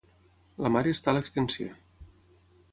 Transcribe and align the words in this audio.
La 0.67 0.71
mare 0.77 0.95
està 0.95 1.13
a 1.13 1.15
l'extensió. 1.17 1.79